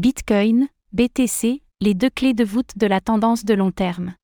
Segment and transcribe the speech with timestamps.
[0.00, 4.14] Bitcoin, BTC, les deux clés de voûte de la tendance de long terme.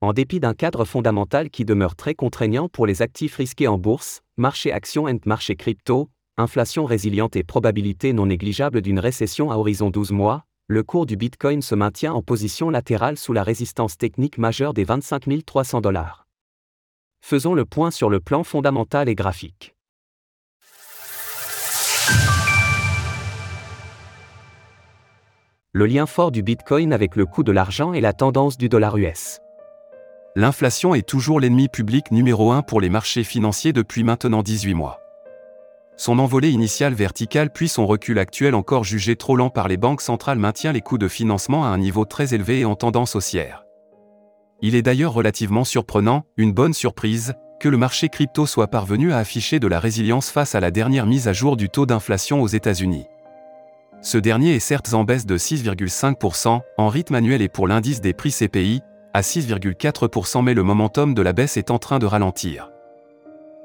[0.00, 4.22] En dépit d'un cadre fondamental qui demeure très contraignant pour les actifs risqués en bourse,
[4.36, 9.90] marché actions et marché crypto, inflation résiliente et probabilité non négligeable d'une récession à horizon
[9.90, 14.38] 12 mois, le cours du Bitcoin se maintient en position latérale sous la résistance technique
[14.38, 16.26] majeure des 25 300 dollars.
[17.20, 19.76] Faisons le point sur le plan fondamental et graphique.
[25.72, 28.96] Le lien fort du Bitcoin avec le coût de l'argent et la tendance du dollar
[28.96, 29.38] US.
[30.34, 34.98] L'inflation est toujours l'ennemi public numéro un pour les marchés financiers depuis maintenant 18 mois.
[35.96, 40.00] Son envolée initiale verticale puis son recul actuel encore jugé trop lent par les banques
[40.00, 43.64] centrales maintient les coûts de financement à un niveau très élevé et en tendance haussière.
[44.62, 49.18] Il est d'ailleurs relativement surprenant, une bonne surprise, que le marché crypto soit parvenu à
[49.18, 52.48] afficher de la résilience face à la dernière mise à jour du taux d'inflation aux
[52.48, 53.06] États-Unis.
[54.02, 58.14] Ce dernier est certes en baisse de 6,5% en rythme annuel et pour l'indice des
[58.14, 58.80] prix CPI,
[59.12, 62.70] à 6,4% mais le momentum de la baisse est en train de ralentir.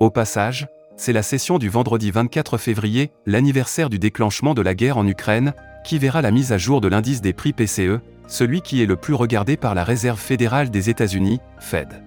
[0.00, 4.96] Au passage, c'est la session du vendredi 24 février, l'anniversaire du déclenchement de la guerre
[4.96, 5.52] en Ukraine,
[5.84, 8.96] qui verra la mise à jour de l'indice des prix PCE, celui qui est le
[8.96, 12.02] plus regardé par la Réserve fédérale des États-Unis, Fed.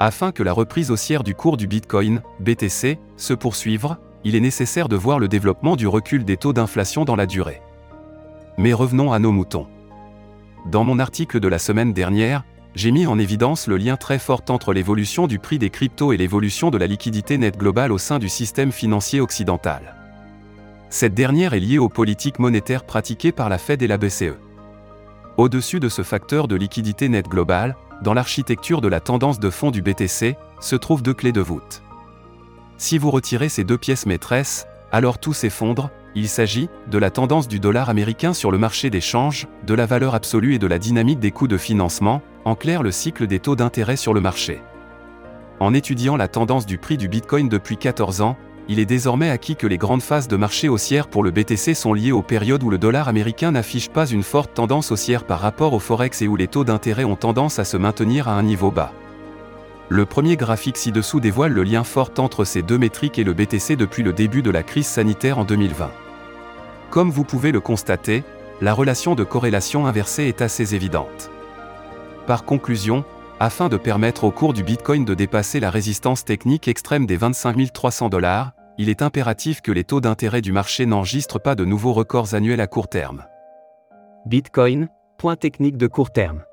[0.00, 4.88] Afin que la reprise haussière du cours du Bitcoin, BTC, se poursuive, il est nécessaire
[4.88, 7.60] de voir le développement du recul des taux d'inflation dans la durée.
[8.58, 9.66] Mais revenons à nos moutons.
[10.70, 14.42] Dans mon article de la semaine dernière, j'ai mis en évidence le lien très fort
[14.48, 18.18] entre l'évolution du prix des cryptos et l'évolution de la liquidité nette globale au sein
[18.18, 19.94] du système financier occidental.
[20.88, 24.36] Cette dernière est liée aux politiques monétaires pratiquées par la Fed et la BCE.
[25.36, 29.70] Au-dessus de ce facteur de liquidité nette globale, dans l'architecture de la tendance de fond
[29.70, 31.82] du BTC, se trouvent deux clés de voûte.
[32.82, 37.46] Si vous retirez ces deux pièces maîtresses, alors tout s'effondre, il s'agit de la tendance
[37.46, 40.80] du dollar américain sur le marché des changes, de la valeur absolue et de la
[40.80, 44.62] dynamique des coûts de financement, en clair le cycle des taux d'intérêt sur le marché.
[45.60, 48.36] En étudiant la tendance du prix du Bitcoin depuis 14 ans,
[48.66, 51.94] il est désormais acquis que les grandes phases de marché haussière pour le BTC sont
[51.94, 55.72] liées aux périodes où le dollar américain n'affiche pas une forte tendance haussière par rapport
[55.72, 58.72] au Forex et où les taux d'intérêt ont tendance à se maintenir à un niveau
[58.72, 58.92] bas.
[59.92, 63.76] Le premier graphique ci-dessous dévoile le lien fort entre ces deux métriques et le BTC
[63.76, 65.90] depuis le début de la crise sanitaire en 2020.
[66.88, 68.24] Comme vous pouvez le constater,
[68.62, 71.30] la relation de corrélation inversée est assez évidente.
[72.26, 73.04] Par conclusion,
[73.38, 77.70] afin de permettre au cours du Bitcoin de dépasser la résistance technique extrême des 25
[77.70, 81.92] 300 dollars, il est impératif que les taux d'intérêt du marché n'enregistrent pas de nouveaux
[81.92, 83.26] records annuels à court terme.
[84.24, 84.88] Bitcoin,
[85.18, 86.44] point technique de court terme.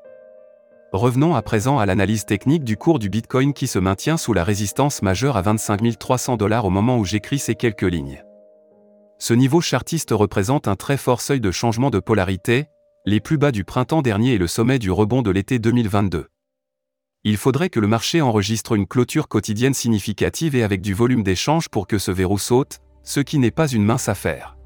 [0.92, 4.44] Revenons à présent à l'analyse technique du cours du Bitcoin qui se maintient sous la
[4.44, 8.24] résistance majeure à 25 300 dollars au moment où j'écris ces quelques lignes.
[9.20, 12.66] Ce niveau chartiste représente un très fort seuil de changement de polarité,
[13.06, 16.28] les plus bas du printemps dernier et le sommet du rebond de l'été 2022.
[17.24, 21.70] Il faudrait que le marché enregistre une clôture quotidienne significative et avec du volume d'échange
[21.70, 24.58] pour que ce verrou saute, ce qui n'est pas une mince affaire.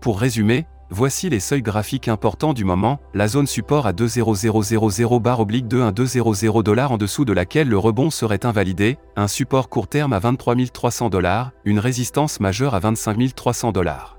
[0.00, 5.38] Pour résumer, Voici les seuils graphiques importants du moment, la zone support à 20000 bar
[5.38, 10.14] oblique 21200 dollars en dessous de laquelle le rebond serait invalidé, un support court terme
[10.14, 14.18] à 23 300 dollars, une résistance majeure à 25 300 dollars.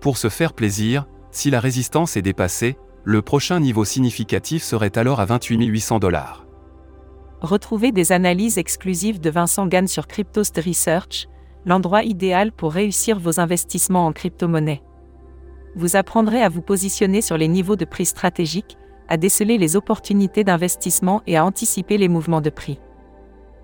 [0.00, 5.18] Pour se faire plaisir, si la résistance est dépassée, le prochain niveau significatif serait alors
[5.18, 6.46] à 28 800 dollars.
[7.40, 11.26] Retrouvez des analyses exclusives de Vincent Gann sur Cryptost Research,
[11.66, 14.80] l'endroit idéal pour réussir vos investissements en crypto-monnaie
[15.76, 18.76] vous apprendrez à vous positionner sur les niveaux de prix stratégiques,
[19.08, 22.80] à déceler les opportunités d'investissement et à anticiper les mouvements de prix.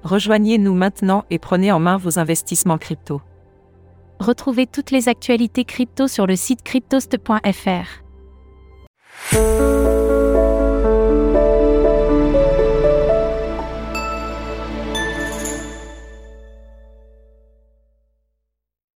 [0.02, 3.20] Rejoignez-nous maintenant et prenez en main vos investissements crypto.
[4.18, 8.02] Retrouvez toutes les actualités crypto sur le site cryptost.fr.